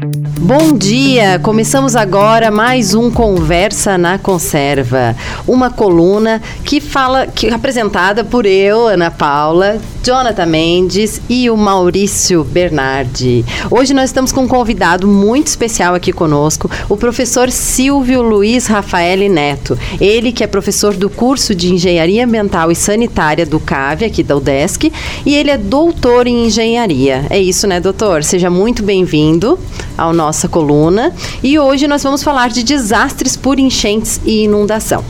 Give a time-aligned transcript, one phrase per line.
[0.00, 0.21] Thank you.
[0.44, 1.38] Bom dia!
[1.38, 5.14] Começamos agora mais um Conversa na Conserva,
[5.46, 11.56] uma coluna que fala, que é apresentada por eu, Ana Paula, Jonathan Mendes e o
[11.56, 13.44] Maurício Bernardi.
[13.70, 19.30] Hoje nós estamos com um convidado muito especial aqui conosco, o professor Silvio Luiz Rafael
[19.30, 19.78] Neto.
[20.00, 24.36] Ele que é professor do curso de Engenharia Ambiental e Sanitária do CAV, aqui da
[24.36, 24.92] UDESC,
[25.24, 27.26] e ele é doutor em engenharia.
[27.30, 28.24] É isso, né, doutor?
[28.24, 29.56] Seja muito bem-vindo
[29.96, 31.12] ao nossa coluna.
[31.42, 35.04] E hoje nós vamos falar de desastres por enchentes e inundação.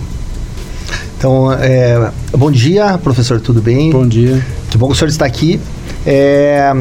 [1.16, 3.90] Então, é, bom dia, professor, tudo bem?
[3.90, 4.44] Bom dia.
[4.68, 5.60] Que bom que o senhor está aqui.
[6.04, 6.74] É,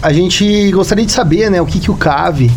[0.00, 2.48] a gente gostaria de saber né, o que, que o CAV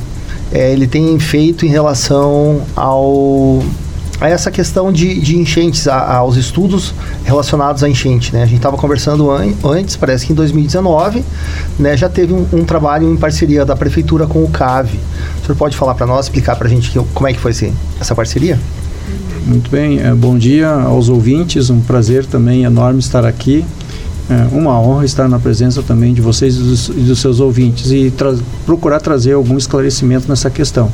[0.51, 3.63] é, ele tem feito em relação ao,
[4.23, 6.93] a essa questão de, de enchentes, a, aos estudos
[7.25, 8.33] relacionados à enchente.
[8.33, 8.41] Né?
[8.41, 11.25] A gente estava conversando an, antes, parece que em 2019,
[11.77, 14.91] né, já teve um, um, trabalho em parceria da prefeitura com o CAV.
[15.41, 17.51] O senhor pode falar para nós, explicar para a gente que, como é que foi
[17.51, 18.57] esse, essa parceria?
[19.45, 23.65] Muito bem, é, bom dia aos ouvintes, um prazer também enorme estar aqui.
[24.29, 28.09] É uma honra estar na presença também de vocês e dos, dos seus ouvintes e
[28.09, 28.33] tra
[28.65, 30.89] procurar trazer algum esclarecimento nessa questão.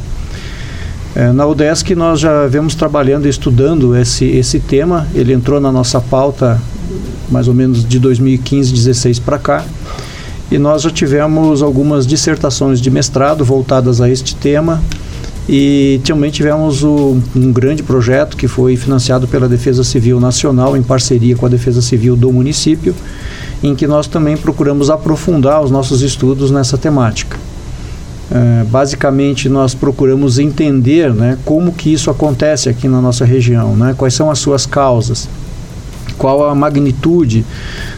[1.16, 5.72] É, na UDESC nós já vemos trabalhando e estudando esse, esse tema, ele entrou na
[5.72, 6.62] nossa pauta
[7.30, 9.66] mais ou menos de 2015, 16 para cá,
[10.52, 14.82] e nós já tivemos algumas dissertações de mestrado voltadas a este tema,
[15.48, 20.84] e também tivemos o, um grande projeto que foi financiado pela Defesa Civil Nacional em
[20.84, 22.94] parceria com a Defesa Civil do município,
[23.64, 27.38] em que nós também procuramos aprofundar os nossos estudos nessa temática.
[28.32, 33.96] É, basicamente, nós procuramos entender né, como que isso acontece aqui na nossa região, né,
[33.98, 35.28] quais são as suas causas,
[36.18, 37.44] qual a magnitude,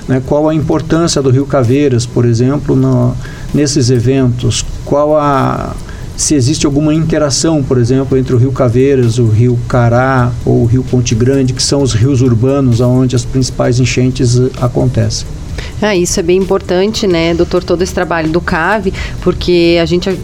[0.07, 3.13] né, qual a importância do Rio Caveiras, por exemplo, no,
[3.53, 5.75] nesses eventos, qual a
[6.15, 10.65] se existe alguma interação, por exemplo, entre o Rio Caveiras, o Rio Cará ou o
[10.65, 15.27] Rio Ponte Grande, que são os rios urbanos onde as principais enchentes eh, acontecem.
[15.81, 20.15] Ah, isso é bem importante, né, doutor, todo esse trabalho do CAV, porque a gente,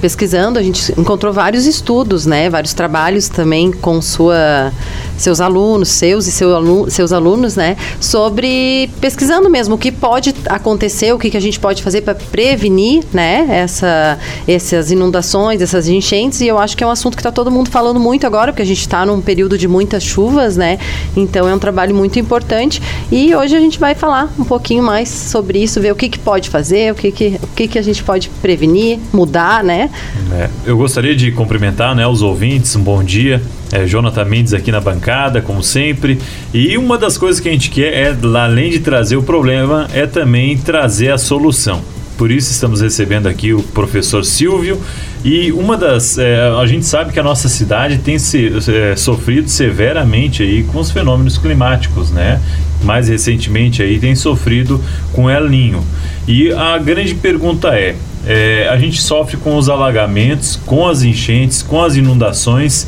[0.00, 4.72] pesquisando, a gente encontrou vários estudos, né, vários trabalhos também com sua,
[5.16, 10.34] seus alunos, seus e seu alu, seus alunos, né, sobre pesquisando mesmo o que pode
[10.46, 15.86] acontecer, o que, que a gente pode fazer para prevenir, né, essa, essas inundações, essas
[15.86, 18.50] enchentes, e eu acho que é um assunto que está todo mundo falando muito agora,
[18.50, 20.76] porque a gente está num período de muitas chuvas, né,
[21.16, 22.82] então é um trabalho muito importante,
[23.12, 26.18] e hoje a gente vai falar um pouquinho mais sobre isso, ver o que, que
[26.18, 29.90] pode fazer, o que, que, o que, que a gente pode prevenir, mudar, né?
[30.32, 33.42] É, eu gostaria de cumprimentar né, os ouvintes, um bom dia.
[33.70, 36.18] É, Jonathan Mendes aqui na bancada, como sempre.
[36.54, 40.06] E uma das coisas que a gente quer é, além de trazer o problema, é
[40.06, 41.82] também trazer a solução.
[42.16, 44.80] Por isso estamos recebendo aqui o professor Silvio.
[45.24, 46.16] E uma das.
[46.16, 50.78] É, a gente sabe que a nossa cidade tem se, é, sofrido severamente aí com
[50.78, 52.40] os fenômenos climáticos, né?
[52.82, 55.84] mais recentemente aí tem sofrido com El Ninho.
[56.26, 57.96] E a grande pergunta é,
[58.26, 62.86] é, a gente sofre com os alagamentos, com as enchentes, com as inundações.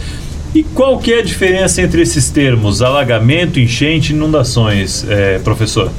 [0.55, 5.91] E qual que é a diferença entre esses termos, alagamento, enchente inundações, é, professor?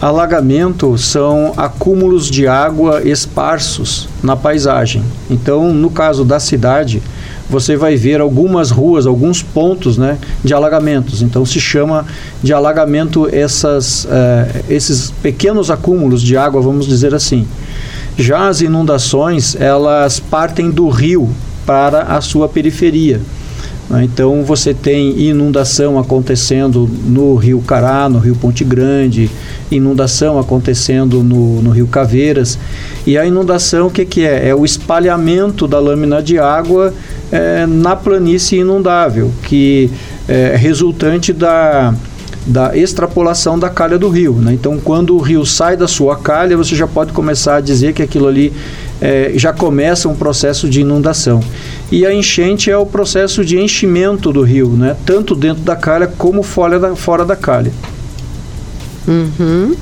[0.00, 5.02] Alagamento são acúmulos de água esparsos na paisagem.
[5.28, 7.02] Então, no caso da cidade,
[7.48, 11.22] você vai ver algumas ruas, alguns pontos né, de alagamentos.
[11.22, 12.06] Então se chama
[12.42, 17.46] de alagamento essas, uh, esses pequenos acúmulos de água, vamos dizer assim.
[18.16, 21.30] Já as inundações, elas partem do rio
[21.64, 23.20] para a sua periferia.
[23.88, 24.04] Né?
[24.04, 29.30] Então você tem inundação acontecendo no Rio Cará, no Rio Ponte Grande,
[29.70, 32.58] inundação acontecendo no, no Rio Caveiras.
[33.06, 34.48] E a inundação, o que, que é?
[34.48, 36.92] É o espalhamento da lâmina de água
[37.32, 39.90] é, na planície inundável, que
[40.28, 41.94] é resultante da,
[42.46, 44.34] da extrapolação da calha do rio.
[44.34, 44.54] Né?
[44.54, 48.02] Então, quando o rio sai da sua calha, você já pode começar a dizer que
[48.02, 48.52] aquilo ali
[49.00, 51.40] é, já começa um processo de inundação.
[51.90, 54.96] E a enchente é o processo de enchimento do rio, né?
[55.06, 57.72] tanto dentro da calha como fora da, fora da calha.
[59.06, 59.74] Uhum.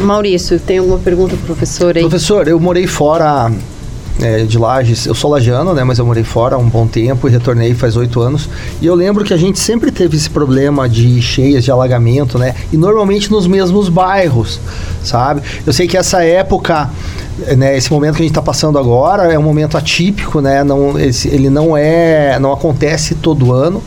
[0.00, 2.02] Maurício, tem alguma pergunta para o professor aí?
[2.02, 3.50] Professor, eu morei fora
[4.20, 5.06] é, de Lages.
[5.06, 5.84] Eu sou lajano, né?
[5.84, 8.48] Mas eu morei fora há um bom tempo e retornei faz oito anos.
[8.80, 12.54] E eu lembro que a gente sempre teve esse problema de cheias, de alagamento, né?
[12.72, 14.60] E normalmente nos mesmos bairros,
[15.02, 15.42] sabe?
[15.66, 16.90] Eu sei que essa época,
[17.56, 17.76] né?
[17.76, 20.64] Esse momento que a gente está passando agora é um momento atípico, né?
[20.64, 23.82] Não, esse, ele não é, não acontece todo ano.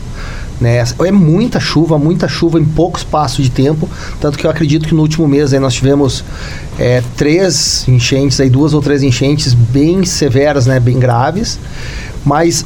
[0.60, 0.84] Né?
[1.04, 3.90] É muita chuva, muita chuva em pouco espaço de tempo,
[4.20, 6.24] tanto que eu acredito que no último mês aí nós tivemos
[6.78, 11.58] é, três enchentes, aí, duas ou três enchentes bem severas, né, bem graves,
[12.24, 12.64] mas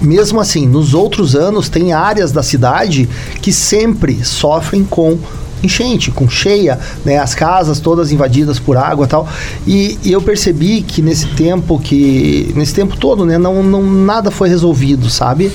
[0.00, 3.08] mesmo assim, nos outros anos tem áreas da cidade
[3.40, 5.18] que sempre sofrem com
[5.62, 9.28] enchente, com cheia, né, as casas todas invadidas por água tal.
[9.66, 14.30] E, e eu percebi que nesse tempo que nesse tempo todo, né, não, não nada
[14.30, 15.52] foi resolvido, sabe?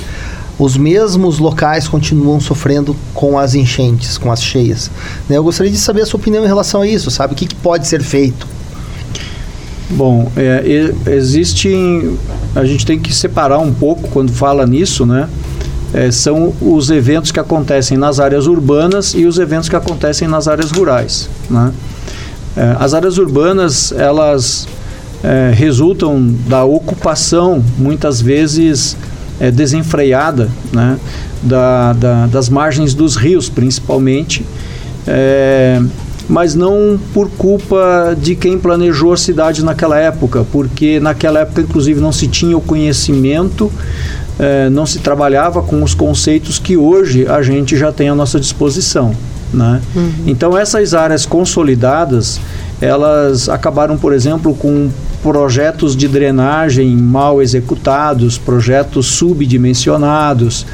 [0.59, 4.89] Os mesmos locais continuam sofrendo com as enchentes, com as cheias.
[5.30, 5.38] Né?
[5.38, 7.33] Eu gostaria de saber a sua opinião em relação a isso, sabe?
[7.33, 8.48] O que, que pode ser feito?
[9.89, 11.71] Bom, é, existe.
[12.56, 15.30] A gente tem que separar um pouco quando fala nisso, né?
[15.94, 20.48] é, são os eventos que acontecem nas áreas urbanas e os eventos que acontecem nas
[20.48, 21.30] áreas rurais.
[21.50, 21.71] Né?
[22.56, 24.68] É, as áreas urbanas, elas
[25.24, 28.98] é, resultam da ocupação, muitas vezes
[29.39, 30.98] é, desenfreada, né?
[31.42, 34.45] da, da, das margens dos rios, principalmente,
[35.06, 35.81] é,
[36.28, 42.01] mas não por culpa de quem planejou a cidade naquela época, porque naquela época, inclusive,
[42.01, 43.72] não se tinha o conhecimento
[44.39, 48.40] é, não se trabalhava com os conceitos que hoje a gente já tem à nossa
[48.40, 49.16] disposição.
[49.54, 49.81] Né?
[49.95, 50.12] Uhum.
[50.28, 52.40] Então essas áreas consolidadas,
[52.81, 54.90] elas acabaram, por exemplo, com
[55.27, 60.65] projetos de drenagem mal executados, projetos subdimensionados.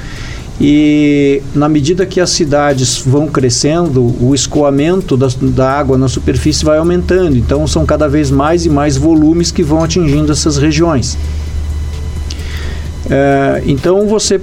[0.61, 6.63] E na medida que as cidades vão crescendo, o escoamento da, da, água na superfície
[6.63, 7.35] vai aumentando.
[7.35, 11.17] Então são cada vez mais e mais volumes que vão atingindo essas regiões.
[13.09, 14.39] É, então você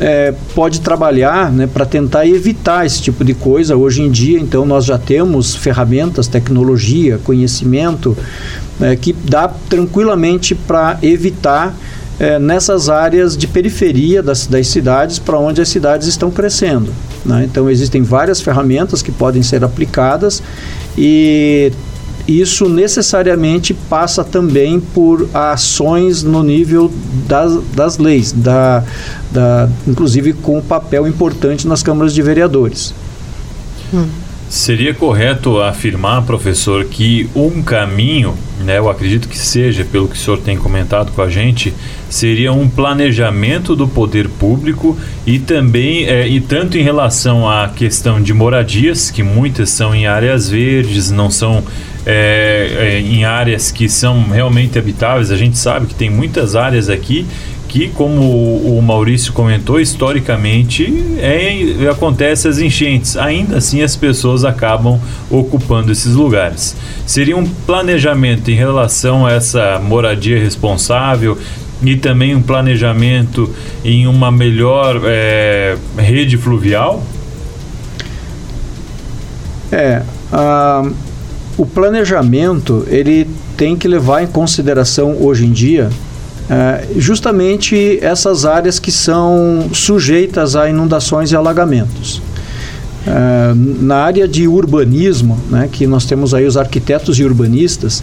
[0.00, 3.76] é, pode trabalhar né, para tentar evitar esse tipo de coisa.
[3.76, 8.16] Hoje em dia, então, nós já temos ferramentas, tecnologia, conhecimento
[8.80, 11.76] é, que dá tranquilamente para evitar
[12.18, 16.92] é, nessas áreas de periferia das, das cidades para onde as cidades estão crescendo.
[17.24, 17.44] Né?
[17.44, 20.42] Então, existem várias ferramentas que podem ser aplicadas
[20.96, 21.72] e
[22.38, 26.92] isso necessariamente passa também por ações no nível
[27.26, 28.84] das, das leis, da,
[29.30, 32.94] da, inclusive com um papel importante nas câmaras de vereadores.
[33.92, 34.06] Hum.
[34.50, 38.34] Seria correto afirmar, professor, que um caminho,
[38.64, 41.72] né, eu acredito que seja, pelo que o senhor tem comentado com a gente,
[42.08, 48.20] seria um planejamento do poder público e também, é, e tanto em relação à questão
[48.20, 51.62] de moradias, que muitas são em áreas verdes, não são
[52.06, 55.30] é, é, em áreas que são realmente habitáveis.
[55.30, 57.26] A gente sabe que tem muitas áreas aqui
[57.68, 63.16] que, como o Maurício comentou, historicamente é, acontece as enchentes.
[63.16, 65.00] Ainda assim, as pessoas acabam
[65.30, 66.74] ocupando esses lugares.
[67.06, 71.38] Seria um planejamento em relação a essa moradia responsável
[71.82, 73.54] e também um planejamento
[73.84, 77.02] em uma melhor é, rede fluvial?
[79.70, 80.92] É, uh,
[81.60, 85.90] o planejamento ele tem que levar em consideração hoje em dia
[86.48, 92.22] é, justamente essas áreas que são sujeitas a inundações e alagamentos.
[93.06, 98.02] É, na área de urbanismo, né, que nós temos aí os arquitetos e urbanistas,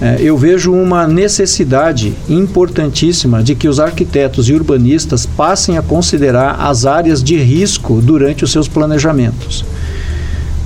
[0.00, 6.60] é, eu vejo uma necessidade importantíssima de que os arquitetos e urbanistas passem a considerar
[6.60, 9.64] as áreas de risco durante os seus planejamentos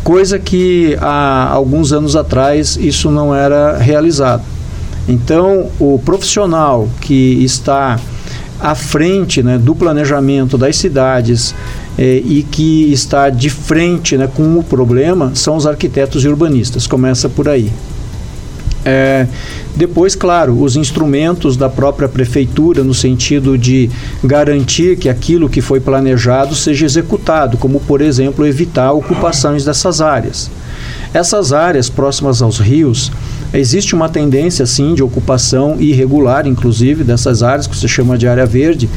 [0.08, 4.42] coisa que há alguns anos atrás isso não era realizado.
[5.06, 8.00] Então, o profissional que está
[8.58, 11.54] à frente né, do planejamento das cidades
[11.98, 16.86] eh, e que está de frente né, com o problema são os arquitetos e urbanistas.
[16.86, 17.70] Começa por aí.
[18.90, 19.26] É,
[19.76, 23.90] depois, claro, os instrumentos da própria prefeitura no sentido de
[24.24, 30.50] garantir que aquilo que foi planejado seja executado, como, por exemplo, evitar ocupações dessas áreas.
[31.12, 33.12] Essas áreas próximas aos rios,
[33.52, 38.46] existe uma tendência, sim, de ocupação irregular, inclusive, dessas áreas, que se chama de área
[38.46, 38.88] verde,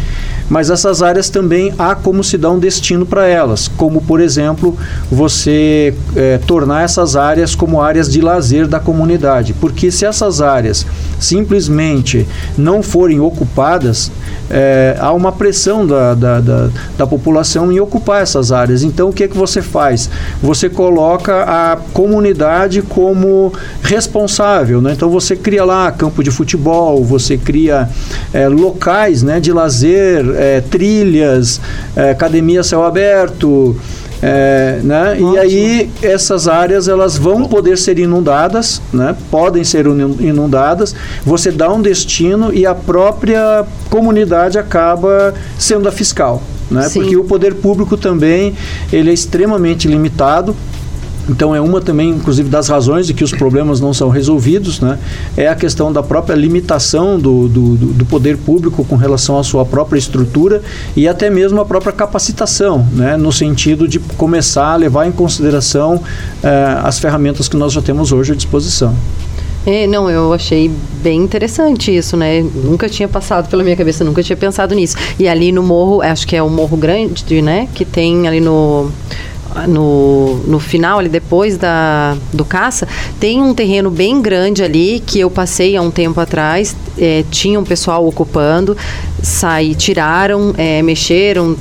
[0.49, 4.77] mas essas áreas também há como se dar um destino para elas, como, por exemplo,
[5.09, 10.85] você é, tornar essas áreas como áreas de lazer da comunidade, porque se essas áreas
[11.19, 12.27] simplesmente
[12.57, 14.11] não forem ocupadas,
[14.49, 18.83] é, há uma pressão da, da, da, da, população em ocupar essas áreas.
[18.83, 20.09] Então, o que, é que você faz?
[20.41, 24.81] Você coloca a comunidade como responsável.
[24.81, 24.93] Né?
[24.93, 27.89] Então, você cria lá campo de futebol, você cria
[28.33, 31.61] é, locais né, de lazer, é, trilhas,
[31.95, 33.75] é, academia céu aberto.
[34.21, 35.17] É, né?
[35.19, 39.15] E aí essas áreas elas vão poder ser inundadas, né?
[39.31, 40.93] podem ser inundadas.
[41.25, 46.41] Você dá um destino e a própria comunidade acaba sendo a fiscal.
[46.69, 46.87] né?
[46.93, 48.55] Porque o poder público também
[48.93, 50.55] ele é extremamente limitado
[51.31, 54.99] então é uma também, inclusive, das razões de que os problemas não são resolvidos, né?
[55.37, 59.63] É a questão da própria limitação do, do, do, poder público com relação à sua
[59.63, 60.61] própria estrutura
[60.95, 63.15] e até mesmo a própria capacitação, né?
[63.15, 66.01] No sentido de começar a levar em consideração
[66.43, 68.93] eh, as ferramentas que nós já temos hoje à disposição.
[69.65, 70.71] É, não, eu achei
[71.03, 72.41] bem interessante isso, né?
[72.41, 74.97] Nunca tinha passado pela minha cabeça, nunca tinha pensado nisso.
[75.19, 77.69] E ali no morro, acho que é o Morro Grande, né?
[77.73, 78.91] Que tem ali no
[79.67, 82.87] no, no final, ali depois da, do caça,
[83.19, 86.75] tem um terreno bem grande ali que eu passei há um tempo atrás.
[86.97, 88.75] É, tinha um pessoal ocupando,
[89.21, 91.55] saí, tiraram, é, mexeram,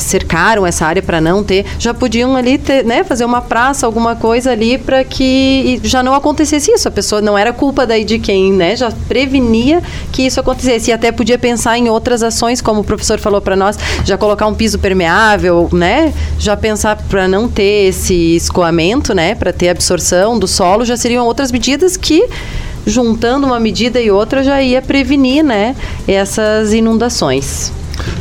[0.00, 1.64] cercaram essa área para não ter.
[1.78, 6.14] Já podiam ali ter, né, fazer uma praça, alguma coisa ali para que já não
[6.14, 6.88] acontecesse isso.
[6.88, 9.82] A pessoa não era culpa daí de quem, né, já prevenia
[10.12, 10.90] que isso acontecesse.
[10.90, 14.46] E até podia pensar em outras ações, como o professor falou para nós, já colocar
[14.46, 20.38] um piso permeável, né, já pensar para não ter esse escoamento, né, para ter absorção
[20.38, 22.28] do solo, já seriam outras medidas que
[22.86, 27.72] juntando uma medida e outra já ia prevenir, né, essas inundações.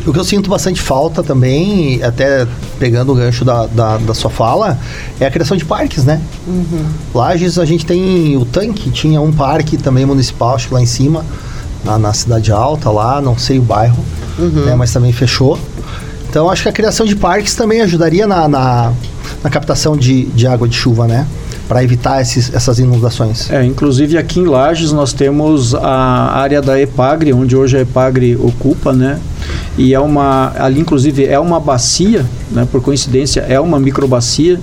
[0.05, 2.47] O que eu sinto bastante falta também, até
[2.79, 4.79] pegando o gancho da, da, da sua fala,
[5.19, 6.21] é a criação de parques, né?
[6.47, 6.85] Uhum.
[7.13, 10.85] Lages a gente tem o tanque, tinha um parque também municipal, acho que lá em
[10.85, 11.25] cima,
[11.83, 14.03] na, na cidade alta lá, não sei o bairro,
[14.37, 14.65] uhum.
[14.65, 15.57] né, mas também fechou.
[16.29, 18.93] Então acho que a criação de parques também ajudaria na, na,
[19.43, 21.27] na captação de, de água de chuva, né?
[21.71, 23.49] para evitar esses, essas inundações.
[23.49, 28.35] É, inclusive aqui em Lages nós temos a área da Epagre, onde hoje a Epagre
[28.35, 29.21] ocupa, né?
[29.81, 32.67] E é uma, ali inclusive é uma bacia, né?
[32.71, 34.59] Por coincidência é uma microbacia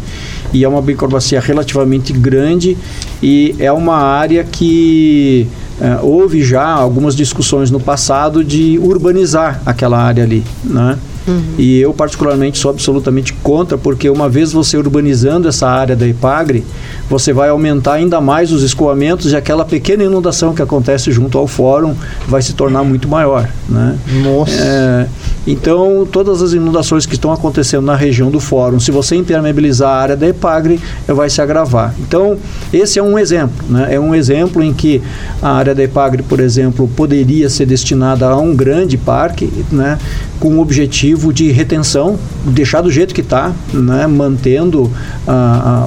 [0.53, 2.79] e é uma microbacia relativamente grande
[3.21, 5.49] e é uma área que
[5.81, 10.97] é, houve já algumas discussões no passado de urbanizar aquela área ali, né?
[11.27, 11.55] Uhum.
[11.59, 16.65] E eu, particularmente, sou absolutamente contra, porque uma vez você urbanizando essa área da Ipagre,
[17.09, 21.47] você vai aumentar ainda mais os escoamentos e aquela pequena inundação que acontece junto ao
[21.47, 21.95] fórum
[22.27, 23.49] vai se tornar muito maior.
[23.69, 23.99] Né?
[24.23, 24.53] Nossa.
[24.53, 25.07] É,
[25.51, 29.99] então, todas as inundações que estão acontecendo na região do fórum, se você impermeabilizar a
[29.99, 31.95] área da Epagre, vai se agravar.
[31.99, 32.37] Então,
[32.71, 33.65] esse é um exemplo.
[33.67, 33.95] Né?
[33.95, 35.01] É um exemplo em que
[35.41, 39.99] a área da Epagre, por exemplo, poderia ser destinada a um grande parque, né?
[40.39, 44.07] com o objetivo de retenção, deixar do jeito que está, né?
[44.07, 44.91] mantendo
[45.27, 45.87] a,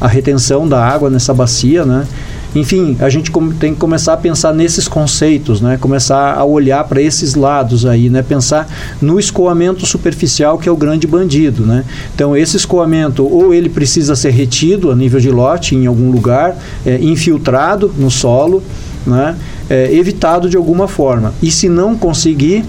[0.00, 2.06] a, a retenção da água nessa bacia, né?
[2.54, 3.30] Enfim, a gente
[3.60, 5.76] tem que começar a pensar nesses conceitos, né?
[5.80, 8.22] Começar a olhar para esses lados aí, né?
[8.22, 8.68] Pensar
[9.00, 11.84] no escoamento superficial que é o grande bandido, né?
[12.14, 16.56] Então, esse escoamento ou ele precisa ser retido a nível de lote em algum lugar,
[16.84, 18.62] é, infiltrado no solo,
[19.06, 19.36] né?
[19.68, 21.32] É, evitado de alguma forma.
[21.40, 22.64] E se não conseguir,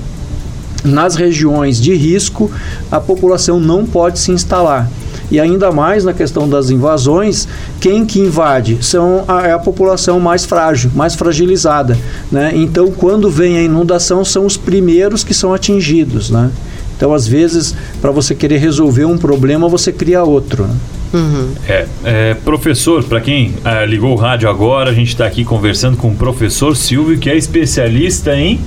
[0.84, 2.52] nas regiões de risco,
[2.92, 4.90] a população não pode se instalar.
[5.32, 7.48] E ainda mais na questão das invasões,
[7.80, 11.98] quem que invade são a, é a população mais frágil, mais fragilizada.
[12.30, 12.52] Né?
[12.54, 16.30] Então, quando vem a inundação, são os primeiros que são atingidos.
[16.30, 16.52] Né?
[16.98, 20.66] Então, às vezes, para você querer resolver um problema, você cria outro.
[20.66, 20.76] Né?
[21.14, 21.52] Uhum.
[21.68, 25.98] É, é, professor, para quem é, ligou o rádio agora, a gente está aqui conversando
[25.98, 28.60] com o professor Silvio, que é especialista em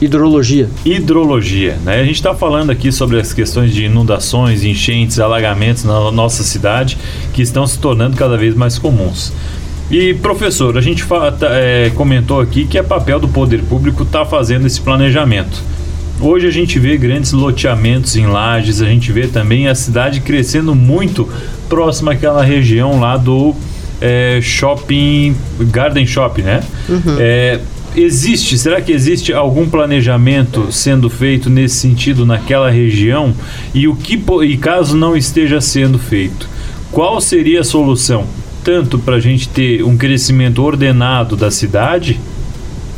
[0.00, 0.68] Hidrologia.
[0.84, 2.00] Hidrologia, né?
[2.00, 6.96] A gente está falando aqui sobre as questões de inundações, enchentes, alagamentos na nossa cidade
[7.32, 9.32] que estão se tornando cada vez mais comuns.
[9.90, 14.02] E professor, a gente fala, tá, é, comentou aqui que é papel do poder público
[14.02, 15.62] estar tá fazendo esse planejamento.
[16.20, 20.74] Hoje a gente vê grandes loteamentos em lajes, a gente vê também a cidade crescendo
[20.74, 21.28] muito
[21.68, 23.54] próxima àquela região lá do
[24.00, 26.62] é, shopping, Garden Shop, né?
[26.88, 27.16] Uhum.
[27.18, 27.60] É,
[28.00, 33.34] existe, será que existe algum planejamento sendo feito nesse sentido naquela região?
[33.74, 36.48] E o que e caso não esteja sendo feito,
[36.90, 38.26] qual seria a solução?
[38.62, 42.20] Tanto para a gente ter um crescimento ordenado da cidade,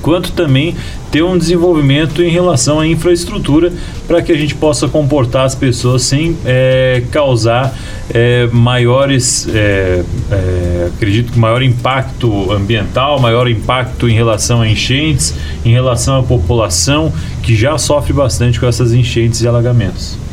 [0.02, 0.74] quanto também
[1.10, 3.72] ter um desenvolvimento em relação à infraestrutura
[4.06, 7.74] para que a gente possa comportar as pessoas sem é, causar
[8.12, 15.34] é, maiores, é, é, acredito que maior impacto ambiental, maior impacto em relação a enchentes,
[15.64, 17.12] em relação à população
[17.42, 20.29] que já sofre bastante com essas enchentes e alagamentos.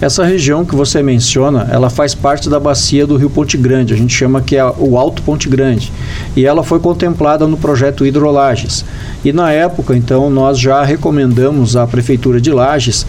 [0.00, 3.96] Essa região que você menciona, ela faz parte da bacia do Rio Ponte Grande, a
[3.96, 5.92] gente chama que é o Alto Ponte Grande,
[6.36, 8.84] e ela foi contemplada no projeto Hidrolages.
[9.24, 13.04] E na época, então, nós já recomendamos à prefeitura de Lages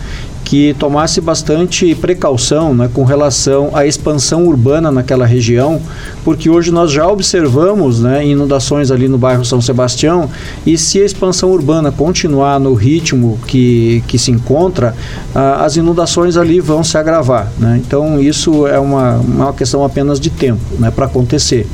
[0.50, 5.80] que tomasse bastante precaução né, com relação à expansão urbana naquela região,
[6.26, 10.28] porque hoje nós já observamos né, inundações ali no bairro São Sebastião
[10.66, 14.96] e se a expansão urbana continuar no ritmo que, que se encontra,
[15.36, 17.52] ah, as inundações ali vão se agravar.
[17.60, 17.80] Né?
[17.86, 21.68] Então isso é uma, uma questão apenas de tempo né, para acontecer.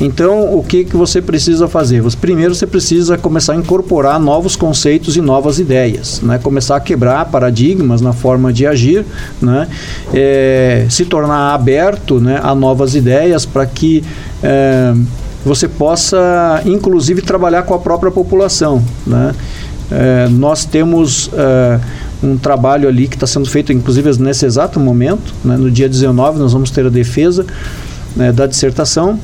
[0.00, 2.00] Então, o que, que você precisa fazer?
[2.00, 6.38] Você, primeiro, você precisa começar a incorporar novos conceitos e novas ideias, né?
[6.38, 9.04] começar a quebrar paradigmas na forma de agir,
[9.40, 9.68] né?
[10.12, 14.02] É, se tornar aberto né, a novas ideias para que
[14.42, 14.94] é,
[15.44, 18.82] você possa, inclusive, trabalhar com a própria população.
[19.06, 19.34] Né?
[19.90, 21.80] É, nós temos é,
[22.22, 25.56] um trabalho ali que está sendo feito, inclusive nesse exato momento, né?
[25.56, 27.44] no dia 19 nós vamos ter a defesa
[28.14, 29.18] né, da dissertação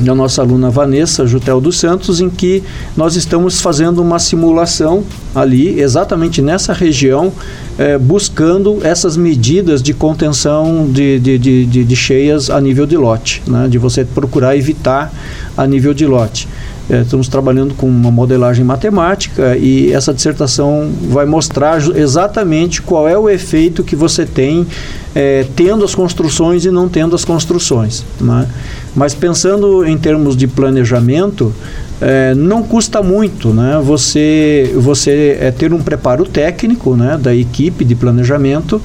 [0.00, 2.62] da nossa aluna Vanessa Jutel dos Santos, em que
[2.96, 5.04] nós estamos fazendo uma simulação
[5.34, 7.32] ali, exatamente nessa região,
[7.78, 13.42] eh, buscando essas medidas de contenção de, de, de, de, cheias a nível de lote,
[13.46, 13.68] né?
[13.68, 15.12] de você procurar evitar
[15.56, 16.48] a nível de lote.
[16.90, 23.16] É, estamos trabalhando com uma modelagem matemática e essa dissertação vai mostrar exatamente qual é
[23.16, 24.66] o efeito que você tem
[25.14, 28.04] é, tendo as construções e não tendo as construções.
[28.20, 28.44] Né?
[28.92, 31.54] Mas pensando em termos de planejamento,
[32.00, 33.80] é, não custa muito né?
[33.80, 38.82] você, você é, ter um preparo técnico né, da equipe de planejamento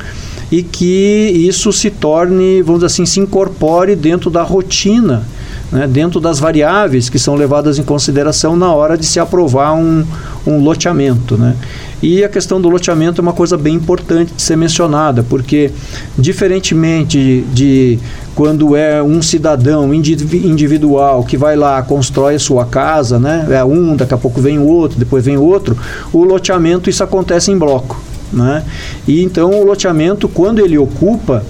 [0.52, 5.24] e que isso se torne, vamos dizer assim, se incorpore dentro da rotina
[5.72, 10.06] né, dentro das variáveis que são levadas em consideração na hora de se aprovar um,
[10.46, 11.38] um loteamento.
[11.38, 11.56] Né.
[12.02, 15.72] E a questão do loteamento é uma coisa bem importante de ser mencionada, porque,
[16.18, 17.98] diferentemente de
[18.36, 23.48] quando é um cidadão individual que vai lá, constrói a sua casa, né?
[23.50, 25.78] É um, daqui a pouco vem o outro, depois vem o outro.
[26.12, 28.00] O loteamento, isso acontece em bloco.
[28.32, 28.64] Né?
[29.08, 31.44] E então o loteamento, quando ele ocupa,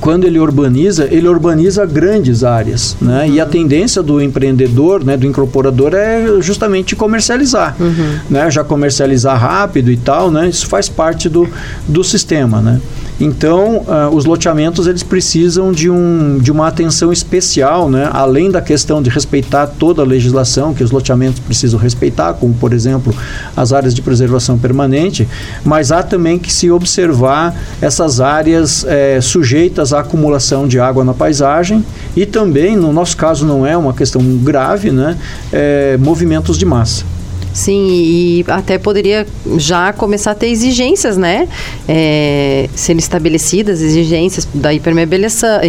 [0.00, 3.24] quando ele urbaniza, ele urbaniza grandes áreas, né?
[3.26, 3.34] Uhum.
[3.34, 8.18] E a tendência do empreendedor, né, do incorporador é justamente comercializar, uhum.
[8.28, 8.50] né?
[8.50, 10.48] Já comercializar rápido e tal, né?
[10.48, 11.48] Isso faz parte do,
[11.88, 12.80] do sistema, né?
[13.20, 18.08] Então, uh, os loteamentos eles precisam de, um, de uma atenção especial, né?
[18.10, 22.72] além da questão de respeitar toda a legislação que os loteamentos precisam respeitar, como, por
[22.72, 23.14] exemplo,
[23.54, 25.28] as áreas de preservação permanente,
[25.62, 31.12] mas há também que se observar essas áreas é, sujeitas à acumulação de água na
[31.12, 31.84] paisagem
[32.16, 35.18] e também, no nosso caso, não é uma questão grave, né?
[35.52, 37.04] É, movimentos de massa.
[37.52, 41.48] Sim, e até poderia já começar a ter exigências, né?
[41.88, 45.60] É, sendo estabelecidas exigências da hipermeabilização.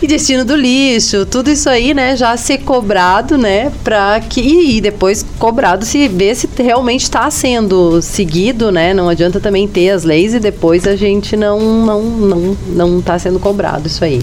[0.00, 2.16] e destino do lixo, tudo isso aí, né?
[2.16, 3.70] Já ser cobrado, né?
[3.84, 4.40] Para que.
[4.40, 8.94] E depois cobrado se ver se realmente está sendo seguido, né?
[8.94, 13.18] Não adianta também ter as leis e depois a gente não não não não está
[13.18, 14.22] sendo cobrado isso aí.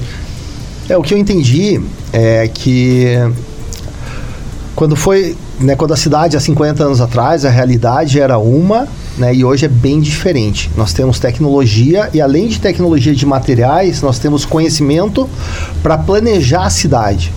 [0.88, 1.80] É, o que eu entendi
[2.12, 3.16] é que
[4.76, 9.36] quando foi, né, quando a cidade há 50 anos atrás, a realidade era uma, né,
[9.36, 10.72] e hoje é bem diferente.
[10.78, 15.30] Nós temos tecnologia e além de tecnologia de materiais, nós temos conhecimento
[15.84, 17.32] para planejar a cidade,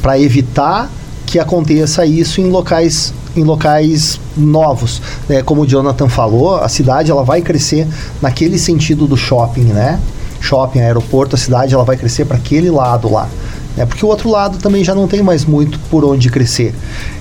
[0.00, 0.88] para evitar
[1.26, 5.02] que aconteça isso em locais em locais novos.
[5.28, 5.42] Né?
[5.42, 7.84] Como o Jonathan falou, a cidade ela vai crescer
[8.22, 9.98] naquele sentido do shopping, né?
[10.44, 13.28] Shopping, aeroporto, a cidade ela vai crescer para aquele lado lá.
[13.76, 13.86] Né?
[13.86, 16.74] Porque o outro lado também já não tem mais muito por onde crescer.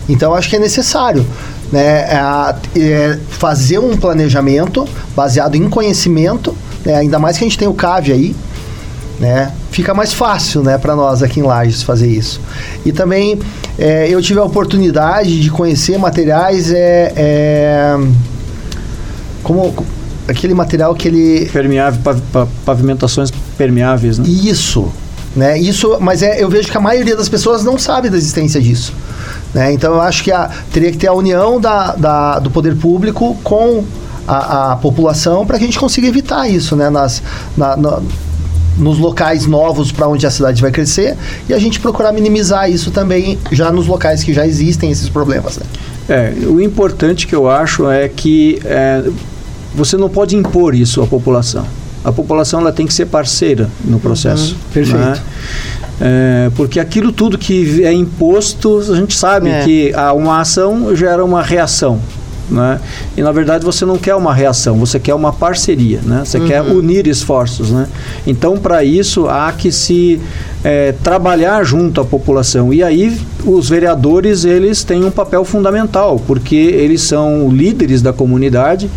[0.07, 1.25] Então acho que é necessário
[1.71, 6.55] né, é, é fazer um planejamento baseado em conhecimento,
[6.85, 8.35] né, ainda mais que a gente tem o CAV aí,
[9.19, 12.39] né, fica mais fácil né, para nós aqui em Lages fazer isso.
[12.85, 13.39] E também
[13.79, 17.97] é, eu tive a oportunidade de conhecer materiais é, é
[19.41, 19.73] como
[20.27, 21.49] aquele material que ele.
[21.51, 22.01] Permeável,
[22.65, 24.25] pavimentações permeáveis, né?
[24.27, 24.91] Isso.
[25.35, 25.57] Né?
[25.57, 28.93] Isso, mas é, eu vejo que a maioria das pessoas não sabe da existência disso.
[29.53, 29.73] Né?
[29.73, 33.35] Então eu acho que a, teria que ter a união da, da do poder público
[33.43, 33.83] com
[34.27, 36.89] a, a população para que a gente consiga evitar isso né?
[36.89, 37.21] Nas,
[37.57, 37.99] na, na,
[38.77, 41.15] nos locais novos para onde a cidade vai crescer
[41.47, 45.57] e a gente procurar minimizar isso também já nos locais que já existem esses problemas.
[45.57, 45.65] Né?
[46.09, 49.03] É, o importante que eu acho é que é,
[49.73, 51.65] você não pode impor isso à população.
[52.03, 54.53] A população ela tem que ser parceira no processo.
[54.53, 54.99] Uhum, perfeito.
[54.99, 55.19] Né?
[56.01, 59.63] É, porque aquilo tudo que é imposto, a gente sabe é.
[59.63, 61.99] que a, uma ação gera uma reação.
[62.49, 62.79] Né?
[63.15, 66.23] E na verdade você não quer uma reação, você quer uma parceria, né?
[66.25, 66.47] Você uhum.
[66.47, 67.87] quer unir esforços, né?
[68.27, 70.19] Então para isso há que se
[70.63, 72.73] é, trabalhar junto à população.
[72.73, 78.89] E aí os vereadores eles têm um papel fundamental, porque eles são líderes da comunidade,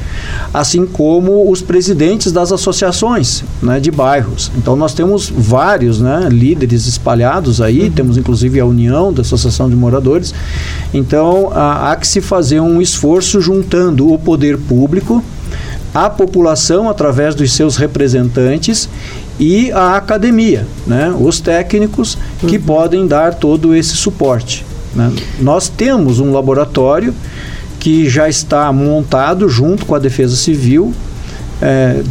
[0.55, 4.51] assim como os presidentes das associações né, de bairros.
[4.57, 7.91] Então nós temos vários né, líderes espalhados aí, uhum.
[7.91, 10.33] temos inclusive a União da Associação de Moradores.
[10.95, 15.23] Então há, há que se fazer um esforço juntando o poder público,
[15.93, 18.89] a população através dos seus representantes
[19.39, 21.15] e a academia, né?
[21.19, 22.63] os técnicos que uhum.
[22.63, 24.65] podem dar todo esse suporte.
[24.95, 25.13] Né?
[25.41, 27.15] Nós temos um laboratório
[27.79, 30.93] que já está montado junto com a Defesa Civil,
[31.61, 32.03] é,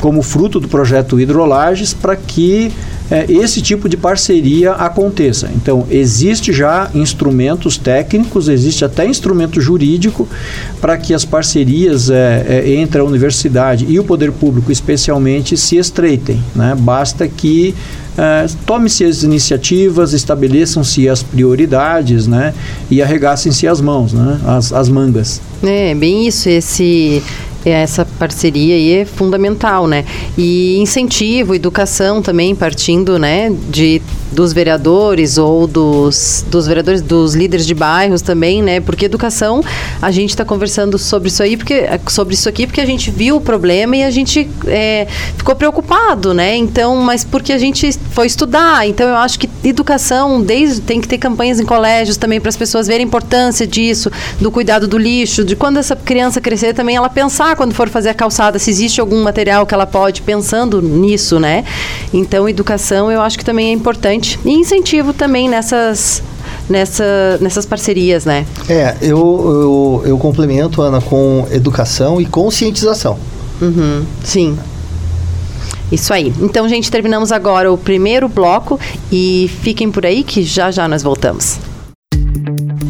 [0.00, 2.72] como fruto do projeto Hidrolages, para que
[3.10, 5.50] é, esse tipo de parceria aconteça.
[5.54, 10.28] Então, existe já instrumentos técnicos, existe até instrumento jurídico
[10.80, 15.76] para que as parcerias é, é, entre a universidade e o poder público, especialmente, se
[15.76, 16.42] estreitem.
[16.54, 16.74] Né?
[16.78, 17.74] Basta que
[18.16, 22.54] é, tome-se as iniciativas, estabeleçam-se as prioridades né?
[22.90, 24.40] e arregassem-se as mãos, né?
[24.46, 25.40] as, as mangas.
[25.62, 27.22] É, bem isso, esse
[27.64, 30.04] essa parceria aí é fundamental, né?
[30.36, 34.00] E incentivo, educação também, partindo, né, de
[34.34, 38.80] dos vereadores ou dos, dos vereadores, dos líderes de bairros também, né?
[38.80, 39.62] Porque educação,
[40.02, 43.36] a gente está conversando sobre isso aí, porque sobre isso aqui, porque a gente viu
[43.36, 46.56] o problema e a gente é, ficou preocupado, né?
[46.56, 51.08] Então, mas porque a gente foi estudar, então eu acho que educação, desde tem que
[51.08, 54.98] ter campanhas em colégios também para as pessoas verem a importância disso, do cuidado do
[54.98, 58.70] lixo, de quando essa criança crescer também ela pensar quando for fazer a calçada se
[58.70, 61.64] existe algum material que ela pode pensando nisso, né?
[62.12, 66.22] Então, educação eu acho que também é importante e incentivo também nessas
[66.68, 68.46] nessa, nessas parcerias, né?
[68.68, 69.18] É, eu,
[70.02, 73.18] eu, eu complemento, Ana, com educação e conscientização.
[73.60, 74.58] Uhum, sim.
[75.92, 76.32] Isso aí.
[76.40, 78.80] Então, gente, terminamos agora o primeiro bloco
[79.12, 81.58] e fiquem por aí que já já nós voltamos.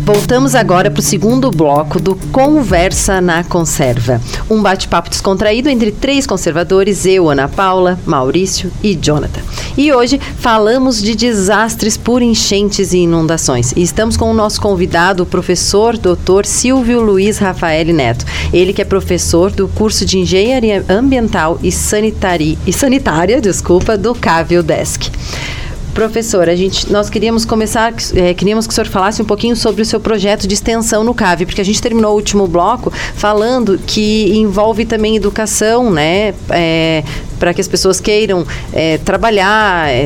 [0.05, 4.21] Voltamos agora para o segundo bloco do Conversa na Conserva.
[4.51, 9.41] Um bate-papo descontraído entre três conservadores, eu, Ana Paula, Maurício e Jonathan.
[9.79, 13.73] E hoje falamos de desastres por enchentes e inundações.
[13.73, 16.45] E estamos com o nosso convidado, o professor Dr.
[16.45, 18.27] Silvio Luiz Rafael Neto.
[18.53, 24.15] Ele que é professor do curso de Engenharia Ambiental e, Sanitari, e Sanitária desculpa, do
[24.15, 25.11] Cavio Desk.
[25.95, 29.81] Professor, a gente, nós queríamos começar, é, queríamos que o senhor falasse um pouquinho sobre
[29.81, 33.79] o seu projeto de extensão no CAV, porque a gente terminou o último bloco falando
[33.87, 37.05] que envolve também educação, né, é,
[37.39, 40.05] para que as pessoas queiram é, trabalhar é,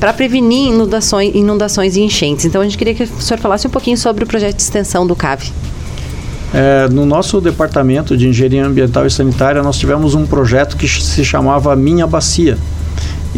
[0.00, 2.46] para prevenir inundações, inundações e enchentes.
[2.46, 5.06] Então a gente queria que o senhor falasse um pouquinho sobre o projeto de extensão
[5.06, 5.52] do CAV.
[6.54, 11.22] É, no nosso departamento de engenharia ambiental e sanitária, nós tivemos um projeto que se
[11.22, 12.56] chamava Minha Bacia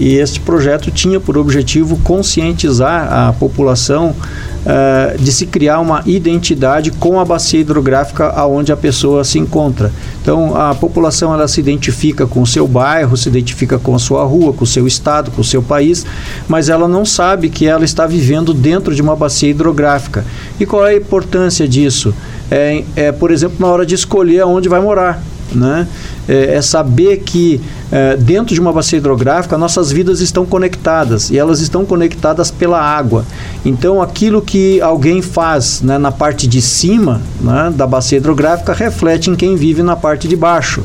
[0.00, 6.90] e este projeto tinha por objetivo conscientizar a população uh, de se criar uma identidade
[6.90, 9.92] com a bacia hidrográfica aonde a pessoa se encontra.
[10.22, 14.24] Então, a população ela se identifica com o seu bairro, se identifica com a sua
[14.24, 16.06] rua, com o seu estado, com o seu país,
[16.48, 20.24] mas ela não sabe que ela está vivendo dentro de uma bacia hidrográfica.
[20.58, 22.14] E qual é a importância disso?
[22.50, 25.22] É, é por exemplo, na hora de escolher aonde vai morar.
[25.52, 25.86] Né?
[26.30, 27.60] É, é saber que
[27.92, 32.80] é, dentro de uma bacia hidrográfica, nossas vidas estão conectadas e elas estão conectadas pela
[32.80, 33.24] água.
[33.64, 39.28] Então, aquilo que alguém faz né, na parte de cima né, da bacia hidrográfica reflete
[39.28, 40.84] em quem vive na parte de baixo.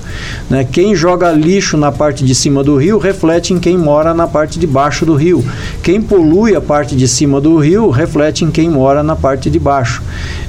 [0.50, 0.64] Né?
[0.64, 4.58] Quem joga lixo na parte de cima do rio reflete em quem mora na parte
[4.58, 5.46] de baixo do rio.
[5.84, 9.60] Quem polui a parte de cima do rio reflete em quem mora na parte de
[9.60, 10.02] baixo.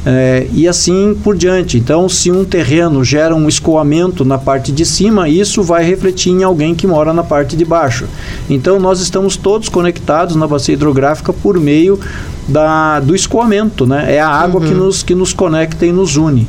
[0.07, 1.77] É, e assim por diante.
[1.77, 6.43] Então, se um terreno gera um escoamento na parte de cima, isso vai refletir em
[6.43, 8.07] alguém que mora na parte de baixo.
[8.49, 12.01] Então nós estamos todos conectados na bacia hidrográfica por meio
[12.49, 14.15] da, do escoamento, né?
[14.15, 14.67] É a água uhum.
[14.69, 16.47] que, nos, que nos conecta e nos une.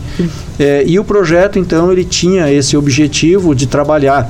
[0.60, 4.30] É, e o projeto, então, ele tinha esse objetivo de trabalhar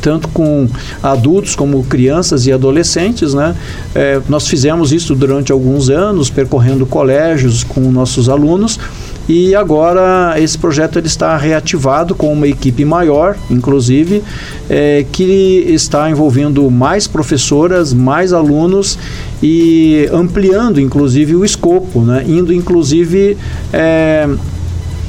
[0.00, 0.68] tanto com
[1.02, 3.56] adultos como crianças e adolescentes, né?
[3.94, 8.78] É, nós fizemos isso durante alguns anos, percorrendo colégios com nossos alunos
[9.28, 14.22] e agora esse projeto ele está reativado com uma equipe maior, inclusive,
[14.70, 18.98] é, que está envolvendo mais professoras, mais alunos
[19.42, 22.24] e ampliando, inclusive, o escopo, né?
[22.26, 23.36] indo, inclusive,
[23.72, 24.28] é,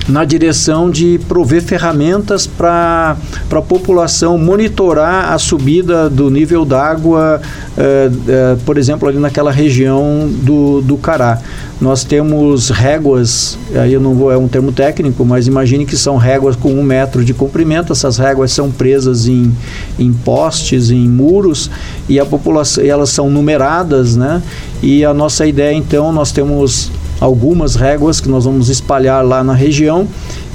[0.08, 3.18] na direção de prover ferramentas para
[3.52, 7.42] a população monitorar a subida do nível d'água,
[7.78, 11.40] eh, eh, por exemplo, ali naquela região do, do Cará.
[11.80, 16.18] Nós temos réguas, aí eu não vou, é um termo técnico, mas imagine que são
[16.18, 17.94] réguas com um metro de comprimento.
[17.94, 19.54] Essas réguas são presas em,
[20.00, 21.70] em postes, em muros,
[22.10, 24.42] e a população, elas são numeradas, né?
[24.82, 29.54] E a nossa ideia, então, nós temos algumas réguas que nós vamos espalhar lá na
[29.54, 30.08] região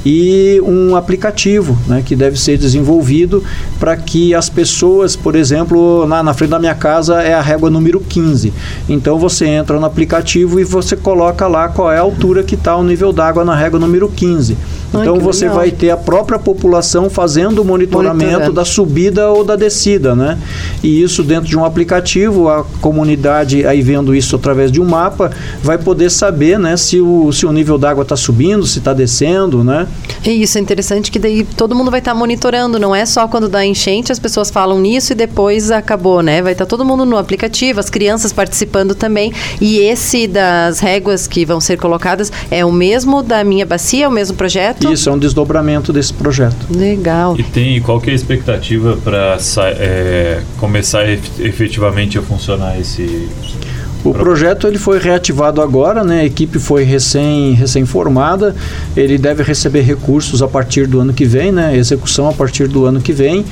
[0.05, 3.43] e um aplicativo né, que deve ser desenvolvido
[3.79, 7.71] para que as pessoas, por exemplo, na, na frente da minha casa é a régua
[7.71, 8.53] número 15.
[8.89, 12.77] Então você entra no aplicativo e você coloca lá qual é a altura que está
[12.77, 14.57] o nível d'água na régua número 15.
[15.01, 15.57] Então você legal.
[15.57, 20.39] vai ter a própria população fazendo o monitoramento da subida ou da descida, né?
[20.83, 25.31] E isso dentro de um aplicativo, a comunidade aí vendo isso através de um mapa,
[25.63, 29.65] vai poder saber, né, se o, se o nível d'água está subindo, se está descendo,
[29.65, 29.87] né?
[30.25, 33.27] E isso é interessante que daí todo mundo vai estar tá monitorando, não é só
[33.27, 36.41] quando dá enchente as pessoas falam nisso e depois acabou, né?
[36.41, 39.33] Vai estar tá todo mundo no aplicativo, as crianças participando também.
[39.61, 44.09] E esse das réguas que vão ser colocadas é o mesmo da minha bacia, é
[44.09, 44.93] o mesmo projeto?
[44.93, 46.67] Isso, é um desdobramento desse projeto.
[46.71, 47.39] Legal.
[47.39, 49.39] E tem qual que é a expectativa para
[49.79, 53.29] é, começar efetivamente a funcionar esse
[54.05, 56.21] o projeto ele foi reativado agora, né?
[56.21, 58.55] A equipe foi recém, recém formada.
[58.97, 61.77] Ele deve receber recursos a partir do ano que vem, né?
[61.77, 63.45] Execução a partir do ano que vem.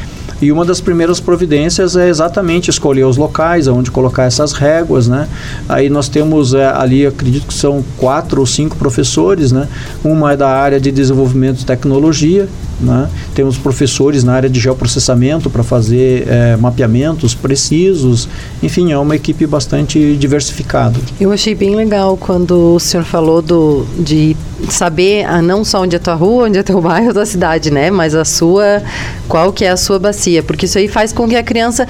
[0.42, 5.28] E uma das primeiras providências é exatamente escolher os locais onde colocar essas réguas, né?
[5.68, 9.68] Aí nós temos é, ali, acredito que são quatro ou cinco professores, né?
[10.02, 12.48] Uma é da área de desenvolvimento de tecnologia,
[12.80, 13.08] né?
[13.34, 18.28] Temos professores na área de geoprocessamento para fazer é, mapeamentos precisos.
[18.62, 20.98] Enfim, é uma equipe bastante diversificada.
[21.20, 24.36] Eu achei bem legal quando o senhor falou do, de
[24.68, 27.70] saber ah, não só onde é a tua rua, onde é teu bairro, tua cidade,
[27.70, 27.90] né?
[27.90, 28.82] Mas a sua,
[29.28, 30.42] qual que é a sua bacia.
[30.42, 31.86] Porque isso aí faz com que a criança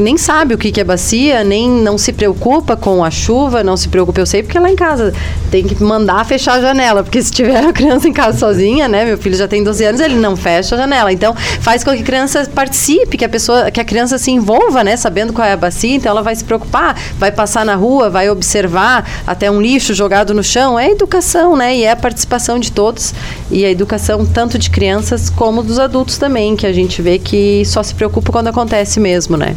[0.00, 3.76] nem sabe o que, que é bacia, nem não se preocupa com a chuva, não
[3.76, 5.12] se preocupa, eu sei, porque lá em casa
[5.50, 7.02] tem que mandar fechar a janela.
[7.02, 9.04] Porque se tiver a criança em casa sozinha, né?
[9.04, 11.12] Meu filho já tem 12 anos, ele não fecha a janela.
[11.12, 14.82] Então, faz com que a criança participe, que a pessoa, que a criança se envolva,
[14.82, 14.96] né?
[14.96, 18.30] Sabendo qual é a bacia, então ela vai se preocupar, vai passar na rua, vai
[18.30, 20.78] observar até um lixo jogado no chão.
[20.78, 21.76] É educação, né?
[21.76, 23.14] E é a participação de todos
[23.50, 27.62] e a educação tanto de crianças como dos adultos também, que a gente vê que
[27.64, 29.56] só se preocupa quando acontece mesmo, né?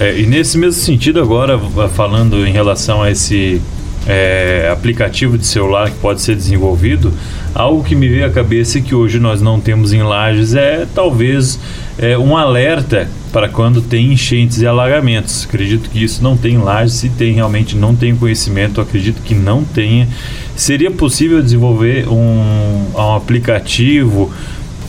[0.00, 1.58] É, e nesse mesmo sentido agora,
[1.94, 3.60] falando em relação a esse
[4.06, 7.12] é, aplicativo de celular que pode ser desenvolvido,
[7.54, 10.86] algo que me veio à cabeça e que hoje nós não temos em lajes é
[10.94, 11.58] talvez
[11.98, 15.46] é, um alerta para quando tem enchentes e alagamentos.
[15.48, 19.64] Acredito que isso não tem lajes, se tem realmente não tem conhecimento, acredito que não
[19.64, 20.08] tenha.
[20.54, 24.32] Seria possível desenvolver um, um aplicativo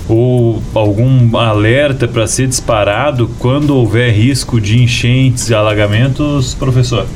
[0.09, 7.07] ou algum alerta para ser disparado quando houver risco de enchentes e alagamentos, professor?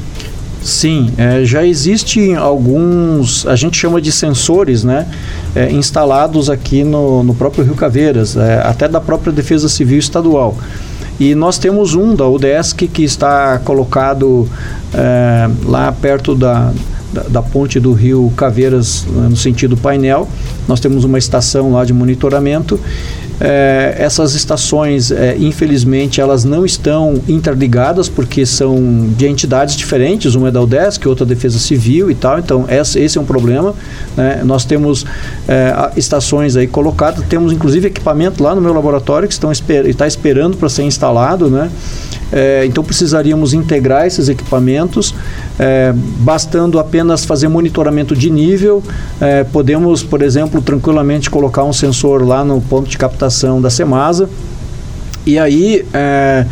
[0.68, 5.08] Sim, é, já existem alguns, a gente chama de sensores, né,
[5.56, 10.58] é, instalados aqui no, no próprio Rio Caveiras, é, até da própria Defesa Civil Estadual.
[11.18, 14.46] E nós temos um da UDESC que está colocado
[14.94, 16.74] é, lá perto da,
[17.14, 20.28] da, da, ponte do Rio Caveiras, no sentido painel.
[20.68, 22.78] Nós temos uma estação lá de monitoramento
[23.40, 30.48] é, essas estações, é, infelizmente, elas não estão interligadas porque são de entidades diferentes, uma
[30.48, 33.74] é da UDESC, outra é da Defesa Civil e tal, então esse, é um problema.
[34.16, 34.42] Né?
[34.44, 35.06] Nós temos
[35.48, 40.08] é, estações aí colocadas, temos inclusive equipamento lá no meu laboratório que estão esper está
[40.08, 41.70] esperando para ser instalado, né?
[42.32, 45.14] É, então precisaríamos integrar esses equipamentos,
[45.58, 48.84] é, bastando apenas fazer monitoramento de nível.
[49.20, 54.30] É, podemos, por exemplo, tranquilamente colocar um sensor lá no ponto de captação da Semasa
[55.28, 56.46] e aí é,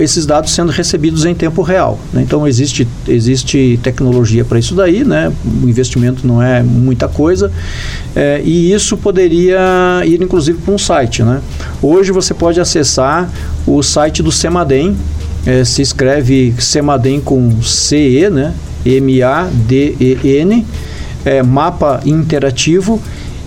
[0.00, 2.00] esses dados sendo recebidos em tempo real.
[2.12, 2.22] Né?
[2.22, 5.30] Então existe, existe tecnologia para isso daí, né?
[5.62, 7.52] o investimento não é muita coisa
[8.16, 9.60] é, e isso poderia
[10.04, 11.22] ir inclusive para um site.
[11.22, 11.42] Né?
[11.82, 13.30] Hoje você pode acessar
[13.66, 14.96] o site do Semadem,
[15.46, 18.54] é, se escreve Semadem com CE, né?
[18.84, 20.66] M-A-D-E-N,
[21.24, 23.00] é, mapa interativo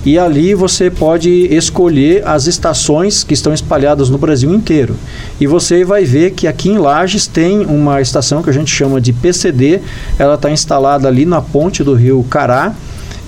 [0.06, 4.96] e ali você pode escolher as estações que estão espalhadas no Brasil inteiro.
[5.42, 9.02] E você vai ver que aqui em Lages tem uma estação que a gente chama
[9.02, 9.82] de PCD,
[10.20, 12.76] ela está instalada ali na ponte do rio Cará.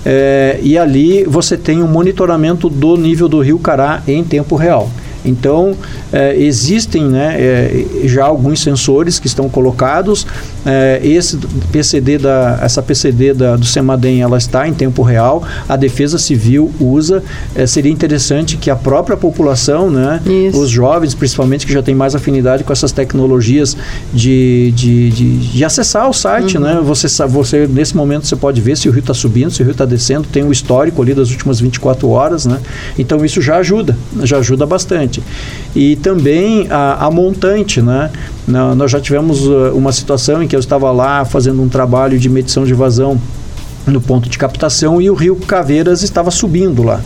[0.06, 4.88] É, e ali você tem um monitoramento do nível do rio Cará em tempo real.
[5.24, 5.76] Então,
[6.12, 10.26] é, existem né, é, já alguns sensores que estão colocados.
[10.64, 11.38] É, esse
[11.70, 15.42] PCD da, essa PCD da, do Semadem ela está em tempo real.
[15.68, 17.22] A Defesa Civil usa.
[17.54, 20.20] É, seria interessante que a própria população, né,
[20.52, 23.76] os jovens principalmente, que já têm mais afinidade com essas tecnologias
[24.12, 26.56] de, de, de, de acessar o site.
[26.56, 26.64] Uhum.
[26.64, 26.80] Né?
[26.82, 29.72] Você, você, nesse momento você pode ver se o rio está subindo, se o rio
[29.72, 32.46] está descendo, tem o um histórico ali das últimas 24 horas.
[32.46, 32.58] Né?
[32.98, 35.22] Então isso já ajuda, já ajuda bastante.
[35.74, 38.10] E também a, a montante, né?
[38.46, 42.28] nós já tivemos uh, uma situação em que eu estava lá fazendo um trabalho de
[42.28, 43.20] medição de vazão
[43.86, 47.00] no ponto de captação e o rio Caveiras estava subindo lá.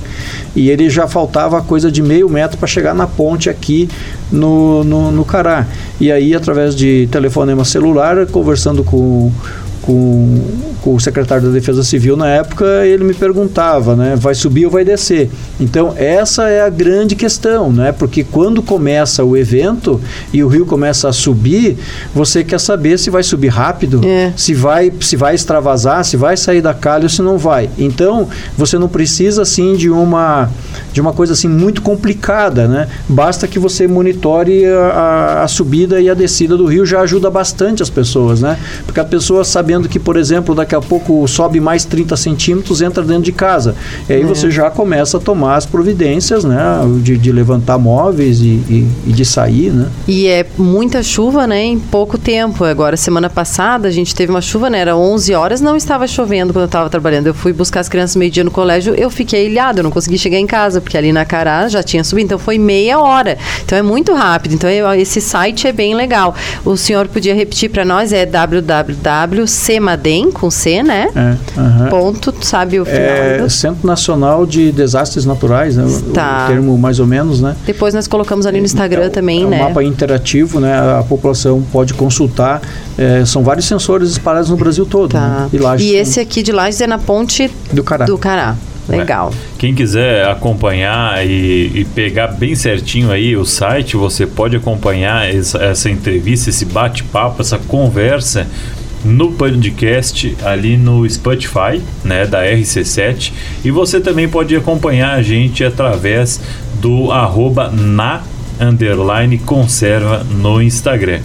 [0.54, 3.88] E ele já faltava coisa de meio metro para chegar na ponte aqui
[4.30, 5.66] no, no, no Cará.
[6.00, 9.30] E aí, através de telefonema celular, conversando com
[9.82, 10.40] com,
[10.80, 14.70] com, o secretário da Defesa Civil na época, ele me perguntava, né, vai subir ou
[14.70, 15.30] vai descer?
[15.60, 17.92] Então, essa é a grande questão, né?
[17.92, 20.00] Porque quando começa o evento
[20.32, 21.76] e o rio começa a subir,
[22.14, 24.32] você quer saber se vai subir rápido, é.
[24.36, 27.68] se vai se vai extravasar, se vai sair da calha ou se não vai.
[27.76, 30.48] Então, você não precisa assim de uma
[30.92, 32.88] de uma coisa assim muito complicada, né?
[33.08, 37.82] Basta que você monitore a, a, subida e a descida do rio já ajuda bastante
[37.82, 38.58] as pessoas, né?
[38.86, 42.82] Porque a pessoa sabe sabendo que, por exemplo, daqui a pouco sobe mais 30 centímetros,
[42.82, 43.76] entra dentro de casa.
[44.08, 44.24] E aí é.
[44.24, 46.58] você já começa a tomar as providências, né?
[47.00, 49.88] De, de levantar móveis e, e, e, de sair, né?
[50.08, 51.62] E é muita chuva, né?
[51.62, 52.64] Em pouco tempo.
[52.64, 54.80] Agora, semana passada, a gente teve uma chuva, né?
[54.80, 57.28] Era 11 horas, não estava chovendo quando eu estava trabalhando.
[57.28, 60.38] Eu fui buscar as crianças meio-dia no colégio, eu fiquei ilhado, eu não consegui chegar
[60.38, 63.38] em casa, porque ali na Cará já tinha subido, então foi meia hora.
[63.64, 64.54] Então é muito rápido.
[64.54, 66.34] Então esse site é bem legal.
[66.64, 71.08] O senhor podia repetir para nós, é www CEMADEM, com C, né?
[71.14, 71.88] É, uh -huh.
[71.88, 73.00] Ponto, sabe o final?
[73.00, 73.50] É, do...
[73.50, 75.84] Centro Nacional de Desastres Naturais, né?
[76.12, 76.44] Tá.
[76.44, 77.54] O termo mais ou menos, né?
[77.66, 79.58] Depois nós colocamos ali no Instagram é, também, é um né?
[79.58, 80.74] mapa interativo, né?
[80.98, 82.60] A população pode consultar.
[82.98, 85.12] É, são vários sensores espalhados no Brasil todo.
[85.12, 85.20] Tá.
[85.20, 85.48] Né?
[85.52, 88.04] E, Lages e esse aqui de Lages é na ponte do Cará.
[88.04, 88.56] Do Cará.
[88.96, 89.32] Legal.
[89.32, 89.58] É.
[89.58, 95.58] Quem quiser acompanhar e, e, pegar bem certinho aí o site, você pode acompanhar essa,
[95.58, 98.46] essa entrevista, esse bate-papo, essa conversa
[99.04, 103.32] no podcast ali no Spotify, né, da RC7,
[103.64, 106.40] e você também pode acompanhar a gente através
[106.80, 108.22] do arroba na
[108.60, 111.20] underline conserva no Instagram.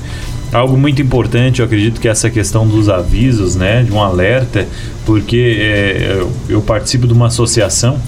[0.52, 4.66] Algo muito importante, eu acredito que essa questão dos avisos, né, de um alerta,
[5.06, 8.00] porque é, eu participo de uma associação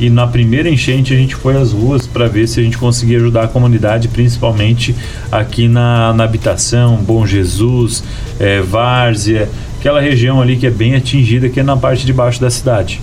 [0.00, 3.18] e na primeira enchente a gente foi às ruas para ver se a gente conseguia
[3.18, 4.96] ajudar a comunidade, principalmente
[5.30, 8.02] aqui na, na habitação, Bom Jesus,
[8.38, 12.40] é, Várzea, aquela região ali que é bem atingida, que é na parte de baixo
[12.40, 12.98] da cidade.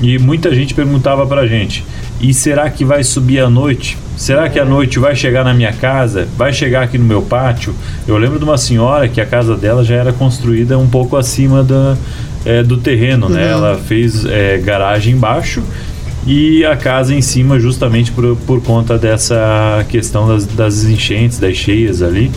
[0.00, 1.84] E muita gente perguntava para a gente:
[2.20, 3.96] e será que vai subir à noite?
[4.16, 6.26] Será que a noite vai chegar na minha casa?
[6.36, 7.72] Vai chegar aqui no meu pátio?
[8.06, 11.62] Eu lembro de uma senhora que a casa dela já era construída um pouco acima
[11.62, 11.96] da,
[12.44, 13.44] é, do terreno, né?
[13.44, 13.50] Uhum.
[13.50, 15.62] Ela fez é, garagem embaixo
[16.26, 21.56] e a casa em cima justamente por, por conta dessa questão das, das enchentes, das
[21.56, 22.32] cheias ali.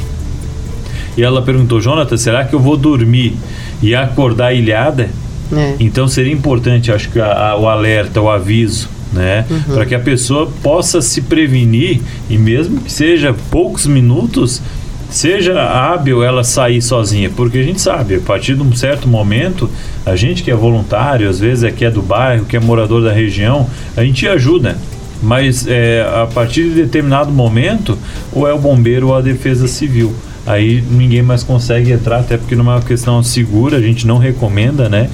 [1.18, 3.36] E ela perguntou, Jonathan, será que eu vou dormir
[3.82, 5.10] e acordar ilhada?
[5.52, 5.76] É.
[5.80, 9.46] Então seria importante, acho que a, a, o alerta, o aviso, né?
[9.50, 9.76] Uhum.
[9.76, 14.62] Para que a pessoa possa se prevenir e mesmo que seja poucos minutos,
[15.12, 19.70] seja hábil ela sair sozinha, porque a gente sabe, a partir de um certo momento,
[20.06, 23.04] a gente que é voluntário, às vezes é que é do bairro, que é morador
[23.04, 24.78] da região, a gente ajuda.
[25.22, 27.98] Mas é, a partir de determinado momento,
[28.32, 30.12] ou é o bombeiro ou a defesa civil.
[30.48, 35.10] Aí ninguém mais consegue entrar, até porque numa questão segura, a gente não recomenda, né?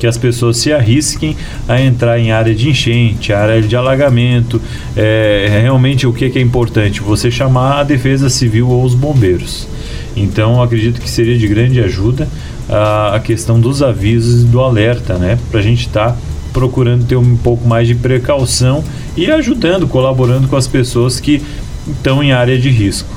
[0.00, 1.36] Que as pessoas se arrisquem
[1.68, 4.60] a entrar em área de enchente, área de alagamento.
[4.96, 7.02] É, é, realmente o que, que é importante?
[7.02, 9.68] Você chamar a defesa civil ou os bombeiros.
[10.16, 12.26] Então acredito que seria de grande ajuda
[12.66, 15.38] a, a questão dos avisos e do alerta, né?
[15.50, 16.16] Para a gente estar tá
[16.50, 18.82] procurando ter um pouco mais de precaução
[19.14, 21.42] e ajudando, colaborando com as pessoas que
[21.86, 23.14] estão em área de risco.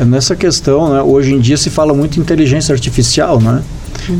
[0.00, 3.62] Nessa questão, né, hoje em dia se fala muito em inteligência artificial, né?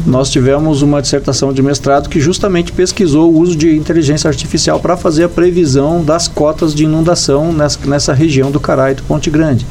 [0.07, 4.97] Nós tivemos uma dissertação de mestrado que justamente pesquisou o uso de inteligência artificial para
[4.97, 9.67] fazer a previsão das cotas de inundação nessa, nessa região do Cará do Ponte Grande.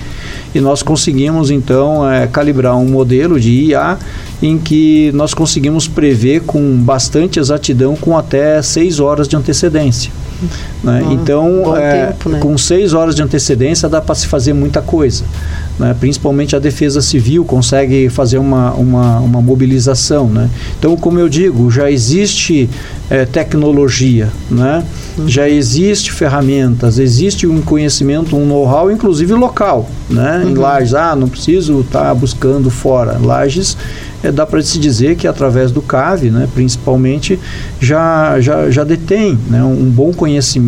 [0.54, 3.98] E nós conseguimos então é, calibrar um modelo de IA
[4.42, 10.12] em que nós conseguimos prever com bastante exatidão, com até seis horas de antecedência.
[10.84, 11.04] Né?
[11.04, 12.40] Ah, então, é, tempo, né?
[12.40, 15.24] com seis horas de antecedência dá para se fazer muita coisa.
[15.80, 15.96] Né?
[16.00, 20.28] Principalmente a defesa civil consegue fazer uma, uma, uma mobilização.
[20.28, 20.50] Né?
[20.78, 22.70] Então, como eu digo, já existe
[23.10, 24.84] é, tecnologia, né?
[25.18, 25.28] Uhum.
[25.28, 29.90] já existe ferramentas, existe um conhecimento, um know-how, inclusive local.
[30.10, 30.42] Né?
[30.44, 30.52] Uhum.
[30.52, 33.18] Em Lages, ah, não preciso estar tá buscando fora.
[33.18, 33.78] Lages
[34.24, 37.40] é, dá para se dizer que através do CAV, principalmente,
[37.80, 40.67] já, já, já detém né, um bom conhecimento.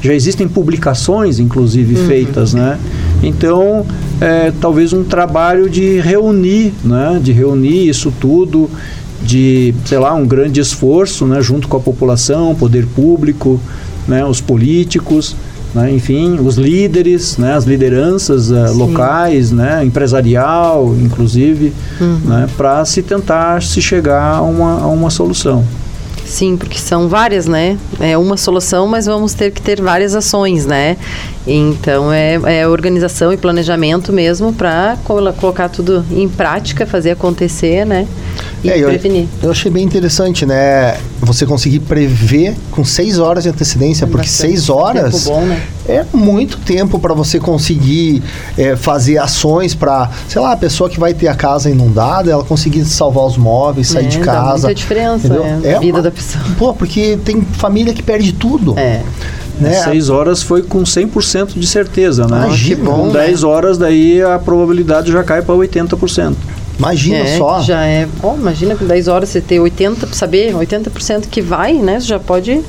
[0.00, 2.06] Já existem publicações, inclusive, uhum.
[2.06, 2.54] feitas.
[2.54, 2.78] Né?
[3.22, 3.86] Então,
[4.20, 8.68] é, talvez um trabalho de reunir, né, de reunir isso tudo,
[9.22, 13.60] de, sei lá, um grande esforço né, junto com a população, poder público,
[14.06, 15.36] né, os políticos,
[15.74, 22.20] né, enfim, os líderes, né, as lideranças uh, locais, né, empresarial, inclusive, uhum.
[22.24, 25.64] né, para se tentar se chegar a uma, a uma solução.
[26.24, 27.78] Sim, porque são várias, né?
[28.00, 30.96] É uma solução, mas vamos ter que ter várias ações, né?
[31.46, 38.06] Então é, é organização e planejamento mesmo para colocar tudo em prática, fazer acontecer, né?
[38.64, 39.22] E é, prevenir.
[39.40, 40.96] Eu, eu, achei bem interessante, né?
[41.20, 45.62] Você conseguir prever com seis horas de antecedência, é porque seis horas bom, né?
[45.88, 48.22] é muito tempo para você conseguir
[48.56, 52.44] é, fazer ações para, sei lá, a pessoa que vai ter a casa inundada, ela
[52.44, 54.42] conseguir salvar os móveis, sair é, de casa.
[54.42, 55.34] Dá muita diferença,
[55.64, 56.44] é, a vida uma, da pessoa.
[56.56, 58.78] Pô, porque tem família que perde tudo.
[58.78, 59.02] É.
[59.60, 59.74] Né?
[59.74, 62.46] 6 horas foi com 100% de certeza, né?
[62.46, 63.48] Imagina, com 10 né?
[63.48, 66.34] horas daí a probabilidade já cai para 80%.
[66.82, 67.60] Imagina é, só.
[67.62, 68.08] Já é.
[68.20, 72.00] Oh, imagina com 10 horas você ter 80, saber 80% que vai, né?
[72.00, 72.60] Você já pode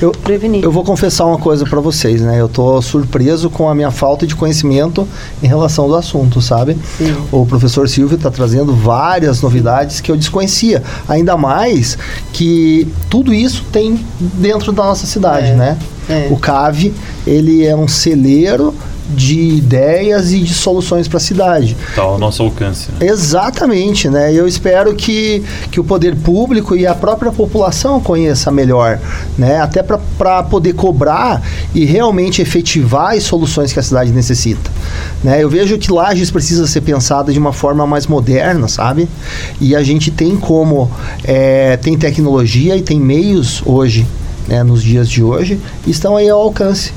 [0.00, 0.64] eu, prevenir.
[0.64, 2.40] Eu vou confessar uma coisa para vocês, né?
[2.40, 5.06] Eu tô surpreso com a minha falta de conhecimento
[5.42, 6.78] em relação ao assunto, sabe?
[6.96, 7.14] Sim.
[7.30, 10.82] O professor Silvio está trazendo várias novidades que eu desconhecia.
[11.06, 11.98] Ainda mais
[12.32, 15.54] que tudo isso tem dentro da nossa cidade, é.
[15.54, 15.78] né?
[16.08, 16.28] É.
[16.30, 16.94] O CAVE,
[17.26, 18.74] ele é um celeiro
[19.08, 21.76] de ideias e de soluções para a cidade.
[21.88, 22.88] Está ao nosso alcance.
[22.92, 23.06] Né?
[23.06, 24.32] Exatamente, né?
[24.32, 28.98] Eu espero que, que o poder público e a própria população conheça melhor,
[29.36, 29.60] né?
[29.60, 31.42] Até para poder cobrar
[31.74, 34.70] e realmente efetivar as soluções que a cidade necessita.
[35.22, 35.42] Né?
[35.42, 39.08] Eu vejo que Lages precisa ser pensada de uma forma mais moderna, sabe?
[39.60, 40.90] E a gente tem como,
[41.24, 44.06] é, tem tecnologia e tem meios hoje,
[44.46, 46.92] né, nos dias de hoje, estão aí ao alcance.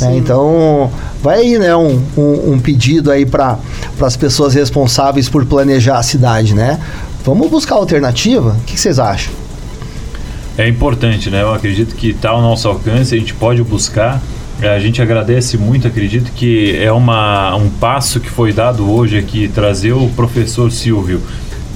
[0.00, 0.16] Né?
[0.16, 0.90] Então,
[1.22, 3.58] vai aí né, um, um, um pedido aí para
[4.00, 6.80] as pessoas responsáveis por planejar a cidade, né?
[7.24, 8.50] Vamos buscar alternativa?
[8.50, 9.32] O que vocês acham?
[10.56, 11.42] É importante, né?
[11.42, 14.20] Eu acredito que está ao nosso alcance, a gente pode buscar.
[14.60, 19.18] É, a gente agradece muito, acredito que é uma, um passo que foi dado hoje
[19.18, 21.20] aqui, trazer o professor Silvio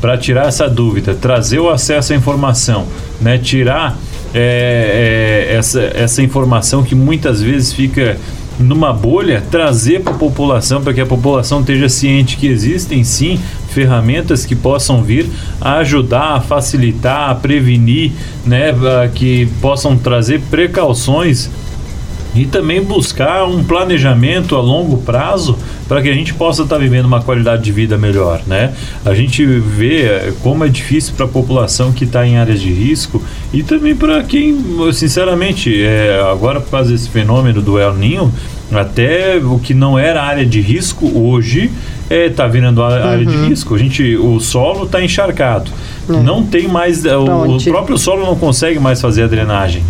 [0.01, 2.87] para tirar essa dúvida, trazer o acesso à informação,
[3.21, 3.37] né?
[3.37, 3.99] tirar
[4.41, 8.17] é, é, essa, essa informação que muitas vezes fica
[8.59, 13.41] numa bolha, trazer para a população, para que a população esteja ciente que existem sim
[13.69, 15.27] ferramentas que possam vir
[15.61, 18.13] a ajudar, a facilitar, a prevenir,
[18.45, 18.73] né,
[19.15, 21.51] que possam trazer precauções
[22.35, 25.59] e também buscar um planejamento a longo prazo
[25.89, 28.75] para que a gente possa estar tá vivendo uma qualidade de vida melhor, né?
[29.05, 32.71] A gente vê eh, como é difícil para a população que está em áreas de
[32.71, 33.23] risco
[33.53, 34.57] e também para quem,
[34.93, 38.33] sinceramente, é, agora por causa desse fenômeno do El Ninho,
[38.71, 41.71] até o que não era área de risco hoje
[42.05, 43.25] está é, tá virando área uhum.
[43.25, 43.75] de risco.
[43.75, 45.71] A gente, o solo está encharcado.
[46.09, 46.13] É.
[46.13, 49.83] Não tem mais, o, o próprio solo não consegue mais fazer a drenagem.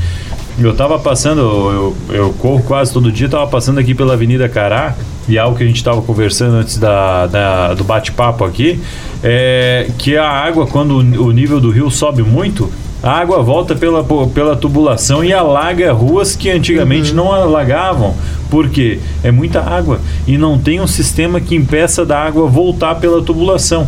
[0.60, 4.96] Eu estava passando, eu, eu corro quase todo dia, estava passando aqui pela Avenida Cará,
[5.28, 8.80] e algo que a gente estava conversando antes da, da do bate-papo aqui,
[9.22, 12.70] é que a água, quando o nível do rio sobe muito,
[13.02, 14.04] a água volta pela,
[14.34, 17.16] pela tubulação e alaga ruas que antigamente uhum.
[17.16, 18.14] não alagavam.
[18.50, 23.22] Porque é muita água e não tem um sistema que impeça da água voltar pela
[23.22, 23.86] tubulação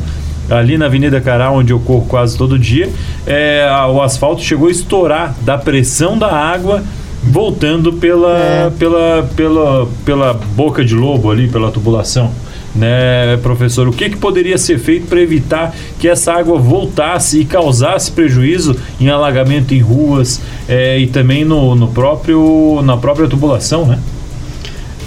[0.51, 2.91] ali na Avenida Cará, onde eu corro quase todo dia,
[3.26, 6.82] é, o asfalto chegou a estourar da pressão da água
[7.23, 8.71] voltando pela, é.
[8.71, 12.33] pela, pela, pela boca de lobo ali, pela tubulação.
[12.73, 17.45] Né, professor, o que, que poderia ser feito para evitar que essa água voltasse e
[17.45, 23.87] causasse prejuízo em alagamento em ruas é, e também no, no próprio, na própria tubulação,
[23.87, 23.99] né?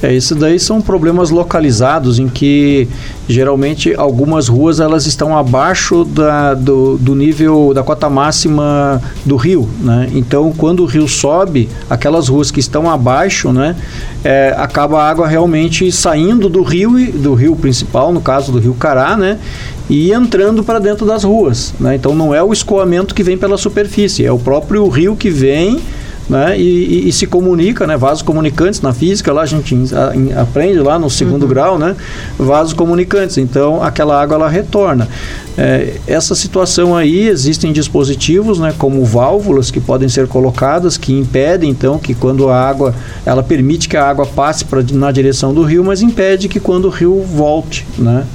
[0.03, 2.89] É, isso daí são problemas localizados em que
[3.25, 9.69] geralmente algumas ruas elas estão abaixo da, do, do nível da cota máxima do rio,
[9.79, 10.09] né?
[10.13, 13.77] Então quando o rio sobe, aquelas ruas que estão abaixo, né,
[14.25, 18.73] é, acaba a água realmente saindo do rio do rio principal, no caso do rio
[18.73, 19.39] Cará, né,
[19.89, 21.95] e entrando para dentro das ruas, né?
[21.95, 25.79] Então não é o escoamento que vem pela superfície, é o próprio rio que vem
[26.29, 26.57] né?
[26.57, 27.97] E, e, e, se comunica, né?
[27.97, 31.49] Vasos comunicantes na física, lá a gente a, aprende lá no segundo uhum.
[31.49, 31.95] grau, né?
[32.37, 33.37] Vasos comunicantes.
[33.37, 35.07] Então aquela água ela retorna.
[35.57, 38.73] É, essa situação aí existem dispositivos, né?
[38.77, 42.93] Como válvulas que podem ser colocadas que impedem então que quando a água
[43.25, 46.85] ela permite que a água passe pra, na direção do rio, mas impede que quando
[46.85, 48.25] o rio volte, né?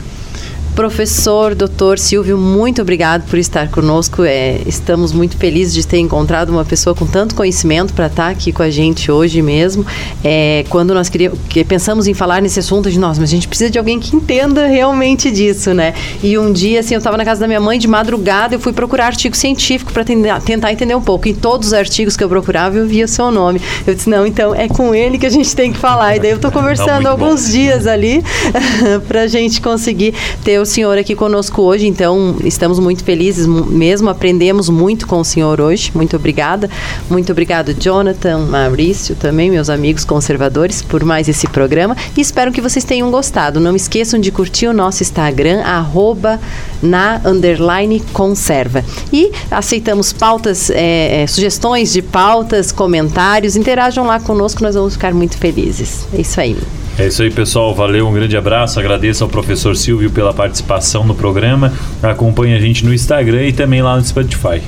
[0.79, 4.23] Professor, doutor Silvio, muito obrigado por estar conosco.
[4.23, 8.53] É, estamos muito felizes de ter encontrado uma pessoa com tanto conhecimento para estar aqui
[8.53, 9.85] com a gente hoje mesmo.
[10.23, 13.49] É, quando nós queríamos, que pensamos em falar nesse assunto de nós, mas a gente
[13.49, 15.95] precisa de alguém que entenda realmente disso, né?
[16.23, 18.73] E um dia, assim, eu estava na casa da minha mãe de madrugada, eu fui
[18.73, 21.27] procurar artigo científico para tentar entender um pouco.
[21.27, 23.61] E todos os artigos que eu procurava, eu via o seu nome.
[23.85, 26.15] Eu disse, não, então é com ele que a gente tem que falar.
[26.15, 27.51] E daí eu estou conversando não, alguns bom.
[27.51, 28.23] dias ali
[29.09, 30.15] para a gente conseguir
[30.45, 35.25] ter o senhor aqui conosco hoje, então estamos muito felizes mesmo, aprendemos muito com o
[35.25, 35.91] senhor hoje.
[35.95, 36.71] Muito obrigada.
[37.11, 41.97] Muito obrigado, Jonathan, Maurício, também, meus amigos conservadores, por mais esse programa.
[42.17, 43.59] E espero que vocês tenham gostado.
[43.59, 46.39] Não esqueçam de curtir o nosso Instagram, arroba
[46.83, 48.85] na underline conserva.
[49.13, 53.57] E aceitamos pautas, é, é, sugestões de pautas, comentários.
[53.57, 56.07] Interajam lá conosco, nós vamos ficar muito felizes.
[56.13, 56.57] É isso aí.
[56.99, 57.73] É isso aí, pessoal.
[57.73, 58.81] Valeu, um grande abraço.
[58.81, 61.73] Agradeço ao professor Silvio pela participação no programa.
[62.03, 64.61] Acompanhe a gente no Instagram e também lá no Spotify.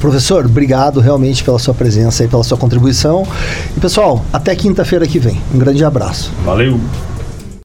[0.00, 3.26] Professor, obrigado realmente pela sua presença e pela sua contribuição.
[3.76, 5.38] E pessoal, até quinta-feira que vem.
[5.54, 6.32] Um grande abraço.
[6.42, 6.80] Valeu.